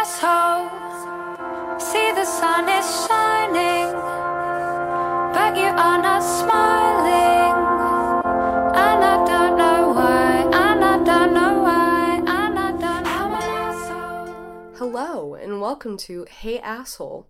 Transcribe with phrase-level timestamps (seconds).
[0.00, 1.78] asshole.
[1.78, 3.92] See the sun is shining,
[5.34, 7.52] but you are not smiling.
[8.86, 14.72] And I don't know why, and I don't know why, and I don't know.
[14.78, 17.28] Hello, and welcome to Hey Asshole.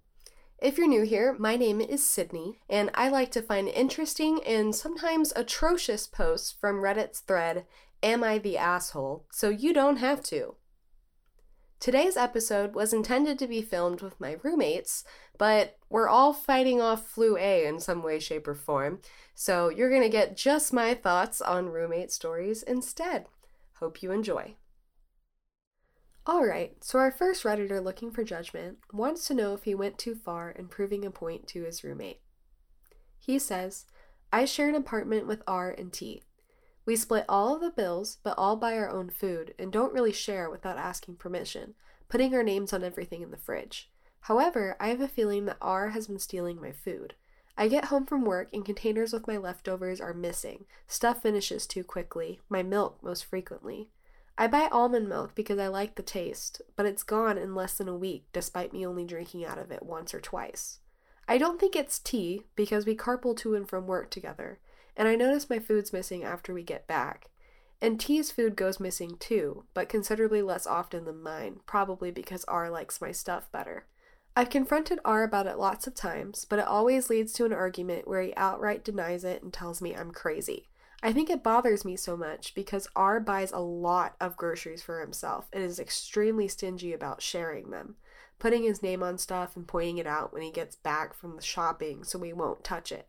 [0.61, 4.77] If you're new here, my name is Sydney, and I like to find interesting and
[4.77, 7.65] sometimes atrocious posts from Reddit's thread,
[8.01, 9.27] Am I the Asshole?
[9.33, 10.55] so you don't have to.
[11.81, 15.03] Today's episode was intended to be filmed with my roommates,
[15.39, 19.01] but we're all fighting off flu A in some way, shape, or form,
[19.35, 23.29] so you're gonna get just my thoughts on roommate stories instead.
[23.77, 24.57] Hope you enjoy.
[26.29, 30.15] Alright, so our first Redditor looking for judgment wants to know if he went too
[30.15, 32.21] far in proving a point to his roommate.
[33.19, 33.87] He says,
[34.31, 36.25] I share an apartment with R and T.
[36.91, 40.11] We split all of the bills, but all buy our own food and don't really
[40.11, 41.75] share without asking permission,
[42.09, 43.89] putting our names on everything in the fridge.
[44.23, 47.15] However, I have a feeling that R has been stealing my food.
[47.57, 50.65] I get home from work and containers with my leftovers are missing.
[50.89, 53.91] Stuff finishes too quickly, my milk most frequently.
[54.37, 57.89] I buy almond milk because I like the taste, but it's gone in less than
[57.89, 60.81] a week despite me only drinking out of it once or twice.
[61.29, 64.59] I don't think it's tea because we carpool to and from work together,
[65.01, 67.31] and I notice my food's missing after we get back.
[67.81, 72.69] And T's food goes missing too, but considerably less often than mine, probably because R
[72.69, 73.87] likes my stuff better.
[74.37, 78.07] I've confronted R about it lots of times, but it always leads to an argument
[78.07, 80.69] where he outright denies it and tells me I'm crazy.
[81.03, 85.01] I think it bothers me so much because R buys a lot of groceries for
[85.01, 87.97] himself and is extremely stingy about sharing them,
[88.39, 91.43] putting his name on stuff and pointing it out when he gets back from the
[91.43, 93.09] shopping so we won't touch it.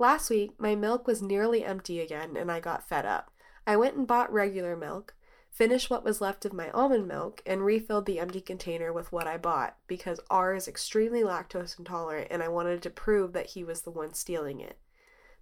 [0.00, 3.32] Last week, my milk was nearly empty again and I got fed up.
[3.66, 5.14] I went and bought regular milk,
[5.50, 9.26] finished what was left of my almond milk, and refilled the empty container with what
[9.26, 13.64] I bought because R is extremely lactose intolerant and I wanted to prove that he
[13.64, 14.78] was the one stealing it.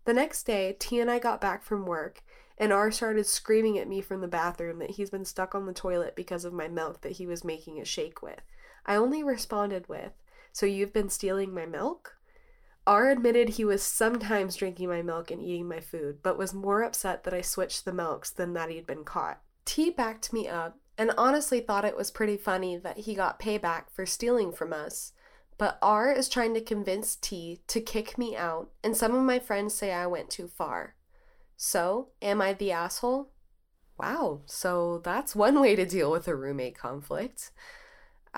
[0.07, 2.23] The next day, T and I got back from work,
[2.57, 5.75] and R started screaming at me from the bathroom that he's been stuck on the
[5.75, 8.41] toilet because of my milk that he was making a shake with.
[8.87, 10.13] I only responded with,
[10.53, 12.17] So you've been stealing my milk?
[12.87, 16.83] R admitted he was sometimes drinking my milk and eating my food, but was more
[16.83, 19.41] upset that I switched the milks than that he'd been caught.
[19.65, 23.91] T backed me up and honestly thought it was pretty funny that he got payback
[23.91, 25.13] for stealing from us.
[25.59, 29.39] But R is trying to convince T to kick me out, and some of my
[29.39, 30.95] friends say I went too far.
[31.57, 33.31] So, am I the asshole?
[33.99, 37.51] Wow, so that's one way to deal with a roommate conflict.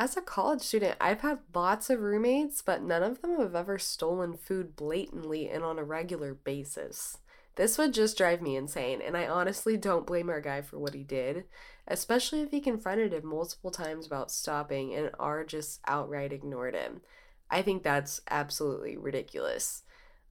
[0.00, 3.80] As a college student, I've had lots of roommates, but none of them have ever
[3.80, 7.18] stolen food blatantly and on a regular basis.
[7.56, 10.94] This would just drive me insane, and I honestly don't blame our guy for what
[10.94, 11.46] he did,
[11.88, 17.00] especially if he confronted him multiple times about stopping and R just outright ignored him.
[17.50, 19.82] I think that's absolutely ridiculous.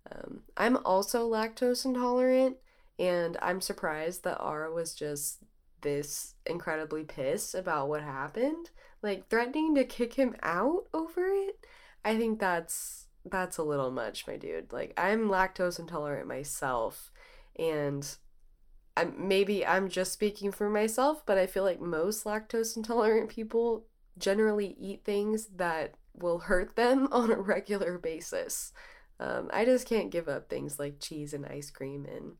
[0.10, 2.56] Um, I'm also lactose intolerant,
[2.98, 5.40] and I'm surprised that R was just
[5.82, 8.70] this incredibly pissed about what happened,
[9.02, 11.66] like threatening to kick him out over it.
[12.04, 14.72] I think that's that's a little much, my dude.
[14.72, 17.12] Like I'm lactose intolerant myself,
[17.58, 18.08] and
[18.96, 23.86] I'm, maybe I'm just speaking for myself, but I feel like most lactose intolerant people
[24.18, 28.74] generally eat things that will hurt them on a regular basis.
[29.20, 32.34] Um, I just can't give up things like cheese and ice cream, and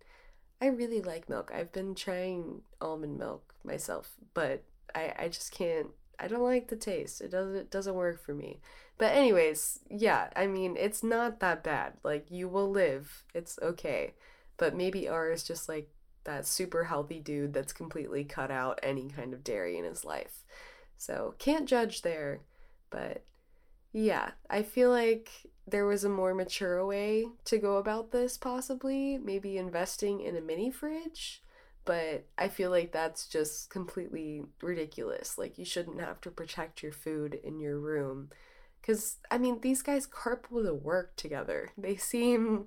[0.62, 1.52] I really like milk.
[1.54, 4.64] I've been trying almond milk myself, but
[4.94, 5.88] I, I just can't.
[6.20, 7.22] I don't like the taste.
[7.22, 8.60] It doesn't it doesn't work for me.
[8.98, 11.94] But anyways, yeah, I mean it's not that bad.
[12.04, 13.24] Like you will live.
[13.34, 14.14] It's okay.
[14.58, 15.90] But maybe R is just like
[16.24, 20.44] that super healthy dude that's completely cut out any kind of dairy in his life.
[20.98, 22.42] So can't judge there.
[22.90, 23.24] But
[23.94, 25.30] yeah, I feel like
[25.68, 29.18] there was a more mature way to go about this, possibly.
[29.18, 31.42] Maybe investing in a mini fridge.
[31.88, 35.38] But I feel like that's just completely ridiculous.
[35.38, 38.30] Like, you shouldn't have to protect your food in your room.
[38.82, 41.72] Because, I mean, these guys carpool to work together.
[41.78, 42.66] They seem.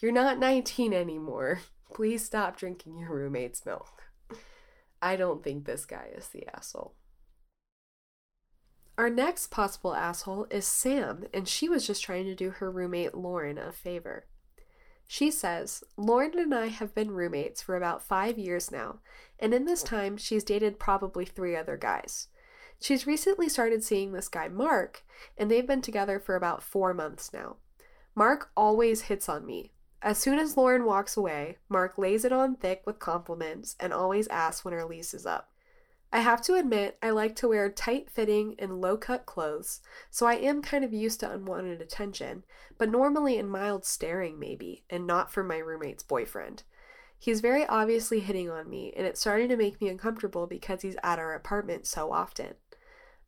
[0.00, 1.60] You're not 19 anymore.
[1.94, 4.04] Please stop drinking your roommate's milk.
[5.02, 6.94] I don't think this guy is the asshole.
[8.96, 13.14] Our next possible asshole is Sam, and she was just trying to do her roommate
[13.14, 14.26] Lauren a favor.
[15.06, 19.00] She says, Lauren and I have been roommates for about five years now,
[19.38, 22.28] and in this time, she's dated probably three other guys.
[22.80, 25.04] She's recently started seeing this guy, Mark,
[25.38, 27.56] and they've been together for about four months now.
[28.14, 29.72] Mark always hits on me.
[30.02, 34.26] As soon as Lauren walks away, Mark lays it on thick with compliments and always
[34.28, 35.51] asks when her lease is up.
[36.14, 39.80] I have to admit, I like to wear tight fitting and low cut clothes,
[40.10, 42.44] so I am kind of used to unwanted attention,
[42.76, 46.64] but normally in mild staring, maybe, and not from my roommate's boyfriend.
[47.18, 50.96] He's very obviously hitting on me, and it's starting to make me uncomfortable because he's
[51.02, 52.54] at our apartment so often.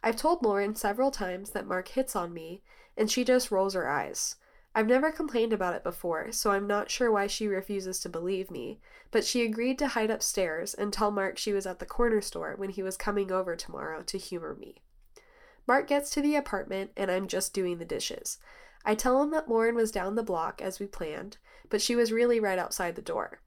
[0.02, 2.62] I've told Lauren several times that Mark hits on me,
[2.98, 4.36] and she just rolls her eyes.
[4.76, 8.50] I've never complained about it before, so I'm not sure why she refuses to believe
[8.50, 8.80] me,
[9.12, 12.54] but she agreed to hide upstairs and tell Mark she was at the corner store
[12.56, 14.82] when he was coming over tomorrow to humor me.
[15.66, 18.38] Mark gets to the apartment, and I'm just doing the dishes.
[18.84, 21.38] I tell him that Lauren was down the block as we planned,
[21.70, 23.40] but she was really right outside the door.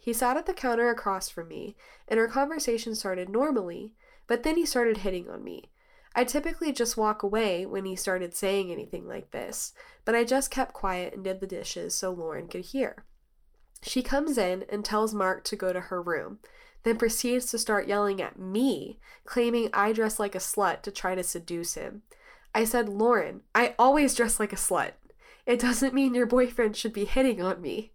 [0.00, 1.76] He sat at the counter across from me,
[2.08, 3.92] and our conversation started normally,
[4.26, 5.70] but then he started hitting on me.
[6.14, 9.72] I typically just walk away when he started saying anything like this,
[10.04, 13.04] but I just kept quiet and did the dishes so Lauren could hear.
[13.82, 16.40] She comes in and tells Mark to go to her room,
[16.82, 21.14] then proceeds to start yelling at me, claiming I dress like a slut to try
[21.14, 22.02] to seduce him.
[22.54, 24.92] I said, Lauren, I always dress like a slut.
[25.46, 27.92] It doesn't mean your boyfriend should be hitting on me.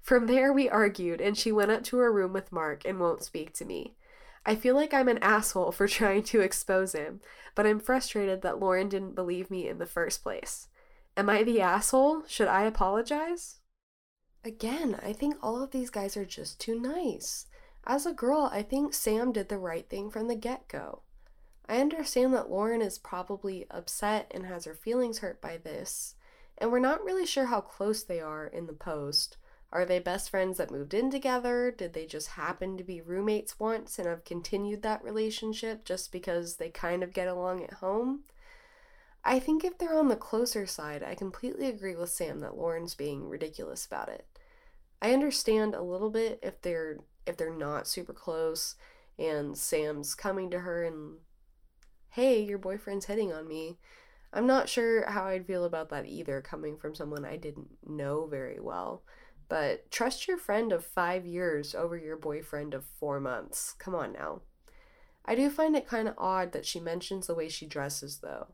[0.00, 3.22] From there, we argued, and she went up to her room with Mark and won't
[3.22, 3.94] speak to me.
[4.44, 7.20] I feel like I'm an asshole for trying to expose him,
[7.54, 10.68] but I'm frustrated that Lauren didn't believe me in the first place.
[11.16, 12.22] Am I the asshole?
[12.26, 13.56] Should I apologize?
[14.44, 17.46] Again, I think all of these guys are just too nice.
[17.86, 21.02] As a girl, I think Sam did the right thing from the get go.
[21.68, 26.16] I understand that Lauren is probably upset and has her feelings hurt by this,
[26.58, 29.36] and we're not really sure how close they are in the post,
[29.72, 31.70] are they best friends that moved in together?
[31.76, 36.56] Did they just happen to be roommates once and have continued that relationship just because
[36.56, 38.24] they kind of get along at home?
[39.24, 42.94] I think if they're on the closer side, I completely agree with Sam that Lauren's
[42.94, 44.26] being ridiculous about it.
[45.00, 48.74] I understand a little bit if they're if they're not super close
[49.18, 51.18] and Sam's coming to her and
[52.10, 53.78] hey, your boyfriend's hitting on me.
[54.32, 58.26] I'm not sure how I'd feel about that either coming from someone I didn't know
[58.26, 59.02] very well.
[59.52, 63.74] But trust your friend of five years over your boyfriend of four months.
[63.78, 64.40] Come on now.
[65.26, 68.46] I do find it kind of odd that she mentions the way she dresses, though.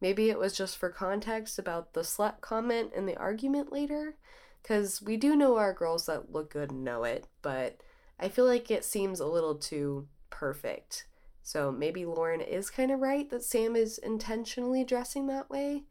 [0.00, 4.16] Maybe it was just for context about the slut comment in the argument later,
[4.62, 7.82] because we do know our girls that look good know it, but
[8.18, 11.04] I feel like it seems a little too perfect.
[11.42, 15.82] So maybe Lauren is kind of right that Sam is intentionally dressing that way,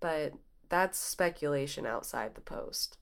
[0.00, 0.32] but
[0.70, 2.96] that's speculation outside the post.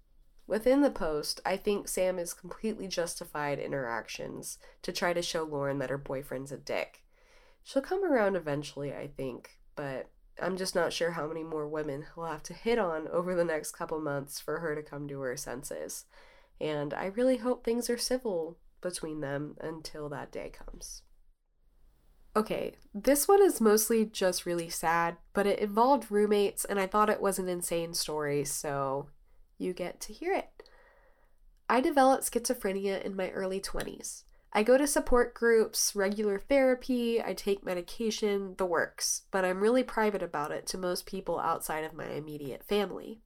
[0.46, 5.22] Within the post, I think Sam is completely justified in her actions to try to
[5.22, 7.02] show Lauren that her boyfriend's a dick.
[7.62, 10.10] She'll come around eventually, I think, but
[10.40, 13.44] I'm just not sure how many more women he'll have to hit on over the
[13.44, 16.04] next couple months for her to come to her senses.
[16.60, 21.02] And I really hope things are civil between them until that day comes.
[22.36, 27.08] Okay, this one is mostly just really sad, but it involved roommates, and I thought
[27.08, 29.08] it was an insane story, so
[29.64, 30.50] you get to hear it.
[31.68, 34.24] I developed schizophrenia in my early 20s.
[34.52, 39.82] I go to support groups, regular therapy, I take medication, the works, but I'm really
[39.82, 43.18] private about it to most people outside of my immediate family.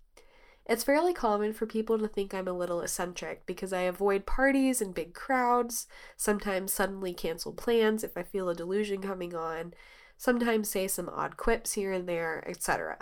[0.64, 4.80] It's fairly common for people to think I'm a little eccentric because I avoid parties
[4.80, 5.86] and big crowds,
[6.16, 9.74] sometimes suddenly cancel plans if I feel a delusion coming on,
[10.16, 12.98] sometimes say some odd quips here and there, etc.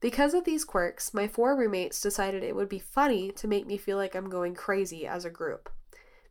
[0.00, 3.78] Because of these quirks, my four roommates decided it would be funny to make me
[3.78, 5.70] feel like I'm going crazy as a group.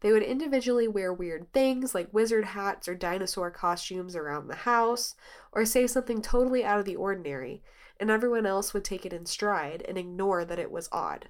[0.02, 5.16] They would individually wear weird things like wizard hats or dinosaur costumes around the house,
[5.52, 7.64] or say something totally out of the ordinary,
[8.00, 11.30] and everyone else would take it in stride and ignore that it was odd.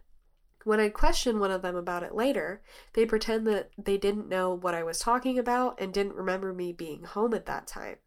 [0.66, 2.62] When I'd question one of them about it later,
[2.94, 6.74] they'd pretend that they didn't know what I was talking about and didn't remember me
[6.74, 7.98] being home at that time.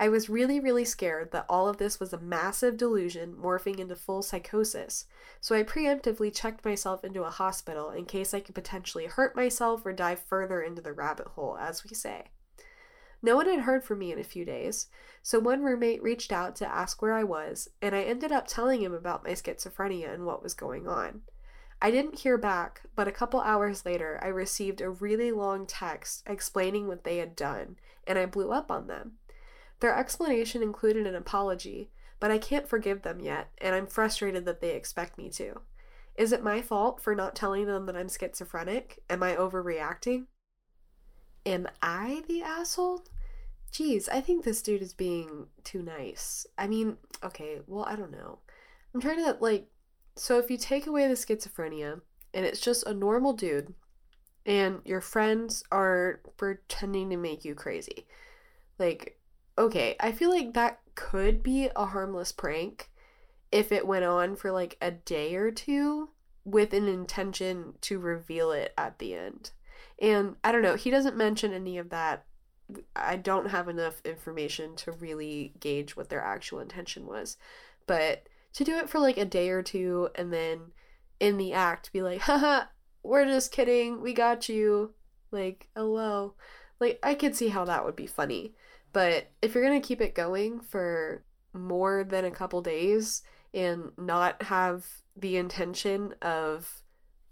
[0.00, 3.94] I was really, really scared that all of this was a massive delusion morphing into
[3.94, 5.04] full psychosis,
[5.42, 9.84] so I preemptively checked myself into a hospital in case I could potentially hurt myself
[9.84, 12.28] or dive further into the rabbit hole, as we say.
[13.20, 14.86] No one had heard from me in a few days,
[15.22, 18.82] so one roommate reached out to ask where I was, and I ended up telling
[18.82, 21.20] him about my schizophrenia and what was going on.
[21.82, 26.22] I didn't hear back, but a couple hours later, I received a really long text
[26.26, 27.76] explaining what they had done,
[28.06, 29.18] and I blew up on them.
[29.80, 34.60] Their explanation included an apology, but I can't forgive them yet, and I'm frustrated that
[34.60, 35.60] they expect me to.
[36.16, 39.02] Is it my fault for not telling them that I'm schizophrenic?
[39.08, 40.26] Am I overreacting?
[41.46, 43.04] Am I the asshole?
[43.72, 46.46] Geez, I think this dude is being too nice.
[46.58, 48.40] I mean, okay, well, I don't know.
[48.92, 49.68] I'm trying to, like,
[50.16, 52.00] so if you take away the schizophrenia
[52.34, 53.72] and it's just a normal dude
[54.44, 58.06] and your friends are pretending to make you crazy,
[58.80, 59.19] Like,
[59.60, 62.90] okay, I feel like that could be a harmless prank
[63.52, 66.08] if it went on for like a day or two
[66.44, 69.50] with an intention to reveal it at the end.
[70.00, 72.24] And I don't know, he doesn't mention any of that.
[72.96, 77.36] I don't have enough information to really gauge what their actual intention was.
[77.86, 80.72] But to do it for like a day or two and then
[81.18, 82.64] in the act be like, haha,
[83.02, 84.94] we're just kidding, we got you.
[85.30, 86.34] Like, oh, hello.
[86.80, 88.54] Like, I could see how that would be funny.
[88.92, 94.42] But if you're gonna keep it going for more than a couple days and not
[94.44, 96.82] have the intention of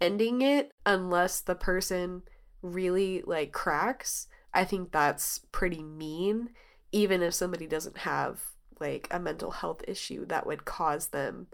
[0.01, 2.23] ending it unless the person
[2.61, 6.49] really like cracks, I think that's pretty mean,
[6.91, 8.41] even if somebody doesn't have
[8.79, 11.47] like a mental health issue that would cause them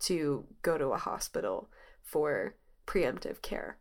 [0.00, 1.68] to go to a hospital
[2.02, 2.54] for
[2.86, 3.76] preemptive care.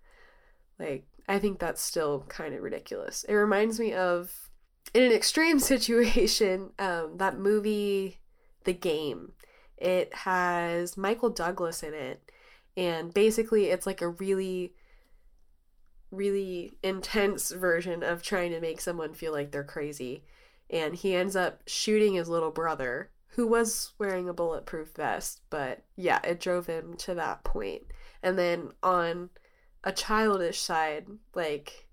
[0.77, 3.23] Like, I think that's still kind of ridiculous.
[3.23, 4.48] It reminds me of,
[4.93, 8.19] in an extreme situation, um, that movie,
[8.63, 9.33] The Game.
[9.77, 12.31] It has Michael Douglas in it,
[12.75, 14.73] and basically, it's like a really,
[16.11, 20.23] really intense version of trying to make someone feel like they're crazy.
[20.69, 25.83] And he ends up shooting his little brother, who was wearing a bulletproof vest, but
[25.95, 27.83] yeah, it drove him to that point.
[28.21, 29.29] And then on
[29.83, 31.87] a childish side, like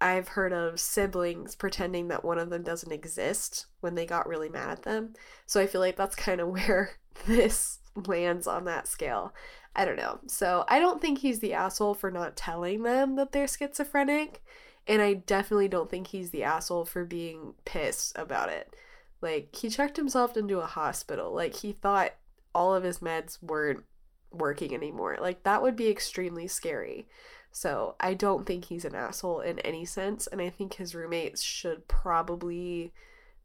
[0.00, 4.48] I've heard of siblings pretending that one of them doesn't exist when they got really
[4.48, 5.14] mad at them.
[5.46, 6.92] So I feel like that's kind of where
[7.26, 9.34] this lands on that scale.
[9.76, 10.20] I don't know.
[10.26, 14.42] So I don't think he's the asshole for not telling them that they're schizophrenic.
[14.86, 18.74] And I definitely don't think he's the asshole for being pissed about it.
[19.20, 21.32] Like, he checked himself into a hospital.
[21.32, 22.14] Like, he thought
[22.54, 23.84] all of his meds weren't
[24.32, 25.18] working anymore.
[25.20, 27.06] Like, that would be extremely scary.
[27.52, 30.26] So, I don't think he's an asshole in any sense.
[30.26, 32.92] And I think his roommates should probably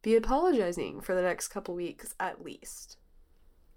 [0.02, 2.96] be apologizing for the next couple weeks at least.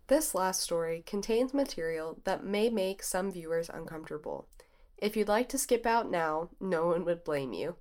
[0.07, 4.47] This last story contains material that may make some viewers uncomfortable.
[4.97, 7.75] If you'd like to skip out now, no one would blame you.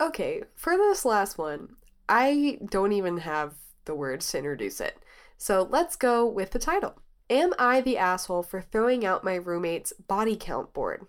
[0.00, 1.76] Okay, for this last one,
[2.08, 4.98] I don't even have the words to introduce it.
[5.38, 7.00] So let's go with the title.
[7.30, 11.06] Am I the asshole for throwing out my roommate's body count board?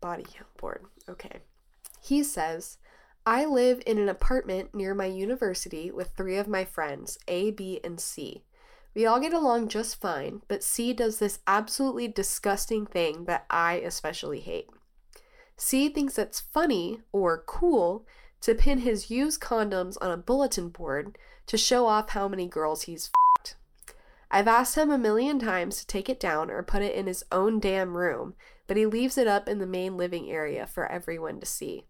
[0.00, 0.84] Body count board.
[1.08, 1.40] Okay.
[2.00, 2.78] He says,
[3.26, 7.80] I live in an apartment near my university with three of my friends, A, B,
[7.82, 8.44] and C.
[8.94, 13.74] We all get along just fine, but C does this absolutely disgusting thing that I
[13.74, 14.68] especially hate.
[15.56, 18.06] C thinks it's funny or cool
[18.42, 22.82] to pin his used condoms on a bulletin board to show off how many girls
[22.82, 23.10] he's.
[24.30, 27.24] I've asked him a million times to take it down or put it in his
[27.32, 28.34] own damn room,
[28.66, 31.86] but he leaves it up in the main living area for everyone to see.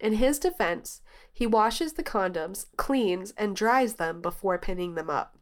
[0.00, 5.38] In his defense, he washes the condoms, cleans, and dries them before pinning them up.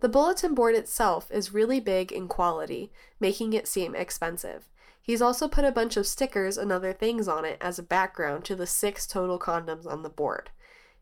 [0.00, 4.68] The bulletin board itself is really big in quality, making it seem expensive.
[5.00, 8.44] He's also put a bunch of stickers and other things on it as a background
[8.46, 10.50] to the six total condoms on the board.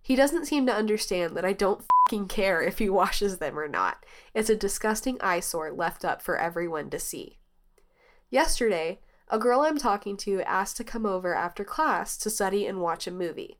[0.02, 3.66] He doesn't seem to understand that I don't fucking care if he washes them or
[3.66, 4.04] not.
[4.35, 7.38] It's a disgusting eyesore left up for everyone to see.
[8.28, 12.83] Yesterday, a girl I'm talking to asked to come over after class to study and
[12.83, 13.57] watch a movie.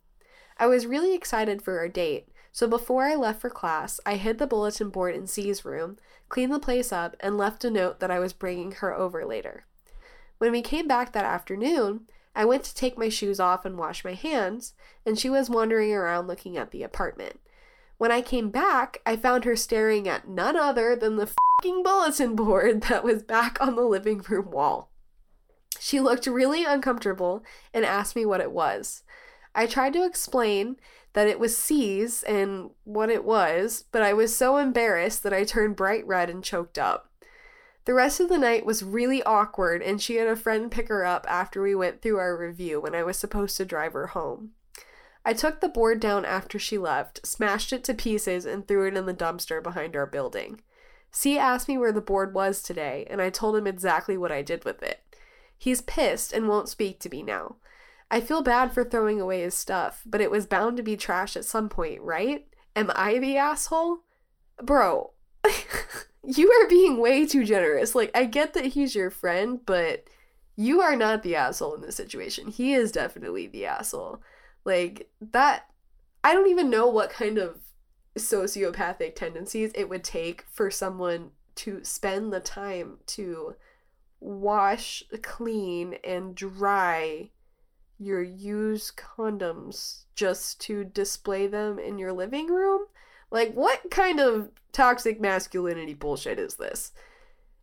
[0.59, 4.37] I was really excited for our date, so before I left for class, I hid
[4.37, 5.97] the bulletin board in C's room,
[6.29, 9.65] cleaned the place up, and left a note that I was bringing her over later.
[10.37, 12.03] When we came back that afternoon,
[12.37, 14.75] I went to take my shoes off and wash my hands,
[15.07, 17.41] and she was wandering around looking at the apartment.
[18.03, 22.35] When I came back, I found her staring at none other than the fucking bulletin
[22.35, 24.91] board that was back on the living room wall.
[25.79, 29.05] She looked really uncomfortable and asked me what it was.
[29.55, 30.79] I tried to explain
[31.13, 35.45] that it was C's and what it was, but I was so embarrassed that I
[35.45, 37.09] turned bright red and choked up.
[37.85, 41.05] The rest of the night was really awkward, and she had a friend pick her
[41.05, 44.55] up after we went through our review when I was supposed to drive her home.
[45.25, 48.97] I took the board down after she left, smashed it to pieces, and threw it
[48.97, 50.61] in the dumpster behind our building.
[51.13, 54.43] C asked me where the board was today, and I told him exactly what I
[54.43, 55.01] did with it.
[55.57, 57.57] He's pissed and won't speak to me now.
[58.11, 61.37] I feel bad for throwing away his stuff, but it was bound to be trash
[61.37, 62.47] at some point, right?
[62.75, 64.01] Am I the asshole?
[64.63, 65.13] Bro,
[66.25, 67.95] you are being way too generous.
[67.95, 70.09] Like, I get that he's your friend, but
[70.57, 72.49] you are not the asshole in this situation.
[72.49, 74.21] He is definitely the asshole.
[74.65, 75.69] Like, that,
[76.23, 77.59] I don't even know what kind of
[78.17, 83.55] sociopathic tendencies it would take for someone to spend the time to
[84.21, 87.31] wash, clean, and dry
[87.99, 92.87] your used condoms just to display them in your living room?
[93.31, 96.93] Like, what kind of toxic masculinity bullshit is this?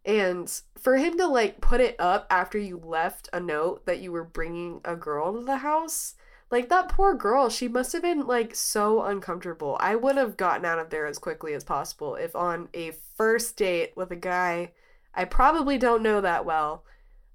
[0.05, 4.11] And for him to like put it up after you left a note that you
[4.11, 6.15] were bringing a girl to the house,
[6.51, 9.77] like that poor girl, she must have been like so uncomfortable.
[9.79, 13.57] I would have gotten out of there as quickly as possible if on a first
[13.57, 14.71] date with a guy
[15.13, 16.85] I probably don't know that well,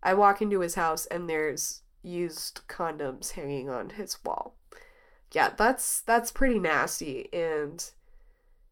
[0.02, 4.56] I walk into his house and there's used condoms hanging on his wall.
[5.32, 7.84] Yeah, that's that's pretty nasty and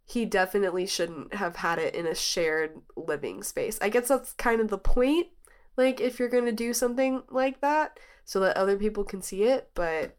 [0.04, 3.78] he definitely shouldn't have had it in a shared living space.
[3.80, 5.28] I guess that's kind of the point,
[5.76, 9.44] like if you're going to do something like that so that other people can see
[9.44, 10.16] it, but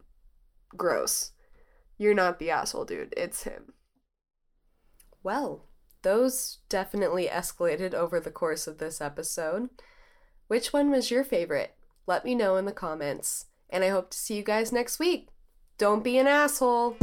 [0.77, 1.31] gross.
[1.97, 3.13] You're not the asshole, dude.
[3.15, 3.73] It's him.
[5.21, 5.65] Well,
[6.01, 9.69] those definitely escalated over the course of this episode.
[10.47, 11.75] Which one was your favorite?
[12.05, 13.45] Let me know in the comments.
[13.69, 15.29] And I hope to see you guys next week.
[15.77, 16.97] Don't be an asshole.